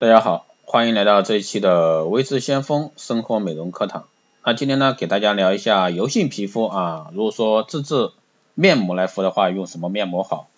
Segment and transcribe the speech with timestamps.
[0.00, 4.06] 大家好，欢迎来到这一期的微智先锋生活美容课堂。
[4.42, 8.08] 那今天呢，给大家聊一下油性皮肤啊，如果说自制
[8.54, 10.48] 面膜来敷的话，用什么面膜好？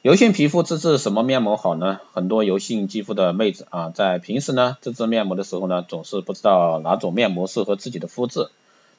[0.00, 2.00] 油性皮肤自制什么面膜好呢？
[2.14, 8.48] 很多油性肌肤的妹子啊，在平时呢自制面膜的时候呢，总是不知道哪种面膜适合自己的肤质。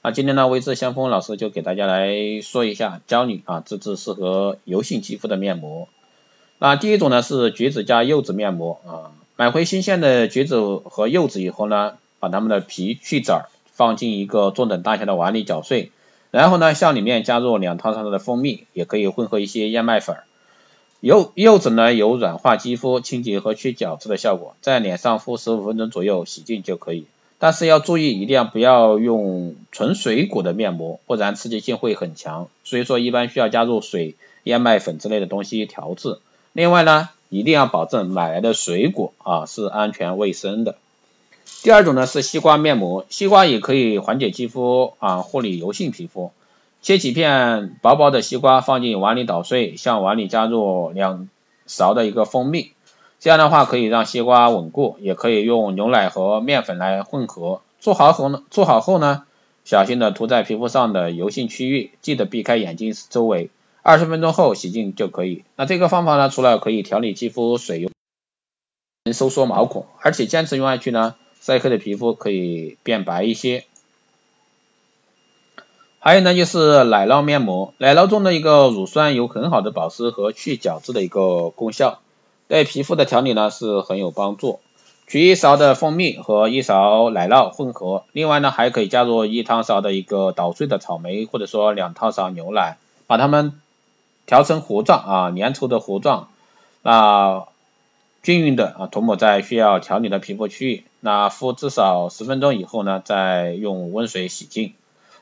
[0.03, 2.13] 那今天呢，微智先锋老师就给大家来
[2.43, 5.87] 说一下，教你啊自制适合油性肌肤的面膜。
[6.59, 9.17] 那第一种呢是橘子加柚子面膜啊。
[9.39, 15.93] 买回新鲜的橘子和柚子以后呢，把它们的皮去籽儿，放进一个中等大小的碗里搅碎，
[16.29, 20.17] 然后呢，向里面加入两汤匙的蜂蜜，也可以混合一些燕麦粉。
[20.99, 27.05] 柚柚子呢有软化肌肤、清洁和去角质的效果，在脸上敷十五分钟左右洗净就可以。
[27.37, 32.49] 但是要注意，一定要不要用纯水果的面膜，不然刺激性会很强。
[32.65, 36.19] 所以说，一般需要加入水、燕麦粉之类的东西调制。
[36.51, 37.07] 另外呢。
[37.29, 40.75] 一定要保证买来的水果啊是安全卫生的。
[41.63, 46.31] 第二种呢是西瓜面膜，西瓜也可以缓解肌肤啊，护理油性皮肤。
[46.81, 51.27] 切几片薄薄的西瓜放进碗里捣碎，向碗里加入两
[51.67, 52.71] 勺的一个蜂蜜，
[53.19, 54.95] 这样的话可以让西瓜稳固。
[55.01, 57.59] 也可以用牛奶和面粉来混合。
[57.81, 59.23] 做好后呢，做好后呢，
[59.65, 63.49] 小心的涂在皮肤上的油性区域，记得避开眼睛周围。
[63.81, 65.43] 二十分钟后洗净就可以。
[65.55, 67.89] 那这个方法呢，除了可以调理肌肤水油，
[69.05, 73.65] 能收缩毛孔，而且坚持用下去呢，晒黑的皮肤可以变白一些。
[75.99, 81.99] 还有呢，就是奶酪面膜，奶酪中的一个乳酸有很好的保湿和去角质的一个功效，
[82.47, 84.59] 对皮肤的调理呢是很有帮助。
[85.07, 92.77] 取一勺的蜂蜜和一勺奶酪混合，另外呢还可以加入一汤勺的一个捣碎的草莓，或者说两汤勺牛奶，
[93.07, 93.59] 把它们。
[94.29, 96.27] 调成糊状啊，粘稠的糊状，
[96.83, 97.47] 那
[98.21, 104.73] 均匀的啊涂抹在需要调理的皮肤区域，那敷至少十分钟以后呢，再用温水洗净。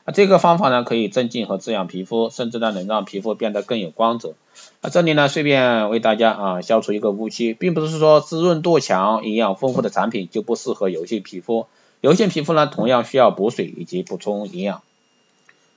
[0.04, 4.34] 那这个方法呢，可以镇静和滋养皮肤，甚至呢能让皮肤变得更有光泽。
[4.82, 11.66] 那这里呢，顺便为大家啊消除一个误区，并不是说滋润度强、营养丰富的产品就不适合油性皮肤，
[12.02, 14.82] 油性皮肤呢同样需要补水以及补充营养。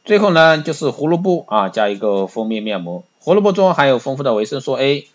[0.03, 3.03] 最后呢，就是胡萝卜啊加一个蜂蜜面膜。
[3.19, 5.07] 胡萝卜中含有丰富的维生素 A，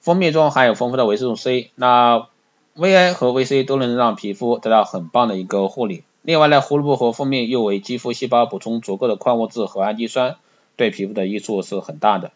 [0.00, 2.26] 蜂蜜中含有丰富的维生素 C，那
[2.76, 6.04] VA 和 VC 都能让皮肤得到很棒的一个护理。
[6.20, 10.36] 另外呢，胡萝卜和蜂蜜又为肌肤细胞补充足够的矿物质和氨基酸，
[10.76, 12.32] 对皮肤的益处是很大的。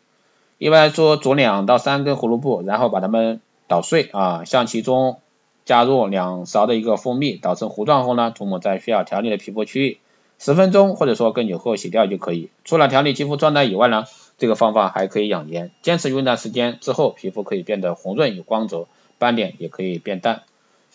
[0.56, 5.18] 一般来说，煮两到三根胡萝卜，然后把它们捣碎啊，向其中
[5.66, 9.98] 加入两勺的一个蜂蜜，捣成糊状后呢，涂抹在需要调理的皮肤区域，
[10.38, 12.50] 十分钟或者说更久后洗掉就可以。
[12.64, 14.04] 除了调理肌肤状态以外呢，
[14.38, 18.86] 这个方法还可以养颜，坚持用一段时间之后，皮肤可以变得红润有光泽，
[19.18, 20.42] 斑点也可以变淡。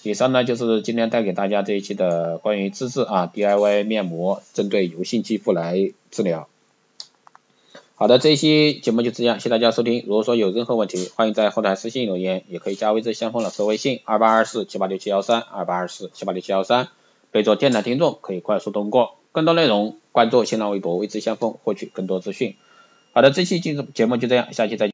[0.01, 6.47] 以上呢就是今天带给大家这一期的关于自制啊 DIY 面膜，针对油性肌肤来治疗。
[7.95, 10.03] 好的，这一期节目就这样，谢谢大家收听。
[10.07, 16.89] 如果说有任何问题，欢迎在后台私信留言，也可以加微之相锋老师微信二八二四七八六七幺三二八二四七八六七幺三，
[17.31, 19.15] 备注电台听众可以快速通过。
[19.33, 22.55] 更多内容关注新浪微博未知先锋获取更多资讯。
[23.11, 24.91] 好的，这期节节目就这样，下期再见。